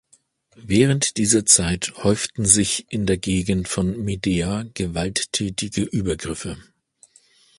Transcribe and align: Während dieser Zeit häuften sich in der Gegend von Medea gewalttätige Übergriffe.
Während 0.55 1.17
dieser 1.17 1.45
Zeit 1.45 1.93
häuften 1.97 2.43
sich 2.43 2.87
in 2.91 3.05
der 3.05 3.17
Gegend 3.19 3.67
von 3.67 4.03
Medea 4.03 4.65
gewalttätige 4.73 5.83
Übergriffe. 5.83 6.57